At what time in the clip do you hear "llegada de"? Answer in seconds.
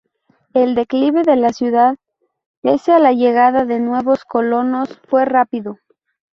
3.13-3.79